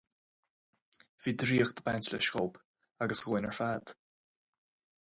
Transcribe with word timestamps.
Bhí 1.25 1.33
draíocht 1.43 1.83
ag 1.83 1.87
baint 1.91 2.09
leis 2.15 2.31
dóibh 2.37 2.59
agus 3.07 3.23
dúinn 3.27 3.49
ar 3.53 3.59
fad. 3.61 3.97